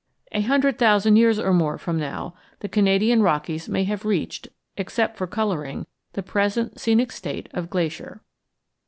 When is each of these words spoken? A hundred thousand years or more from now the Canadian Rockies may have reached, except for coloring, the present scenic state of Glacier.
A 0.31 0.41
hundred 0.41 0.79
thousand 0.79 1.17
years 1.17 1.37
or 1.37 1.53
more 1.53 1.77
from 1.77 1.99
now 1.99 2.33
the 2.61 2.67
Canadian 2.67 3.21
Rockies 3.21 3.69
may 3.69 3.83
have 3.83 4.03
reached, 4.03 4.47
except 4.75 5.15
for 5.15 5.27
coloring, 5.27 5.85
the 6.13 6.23
present 6.23 6.79
scenic 6.79 7.11
state 7.11 7.47
of 7.53 7.69
Glacier. 7.69 8.23